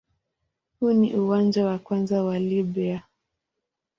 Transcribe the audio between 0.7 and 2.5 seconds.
Huu ni uwanja wa kwanza wa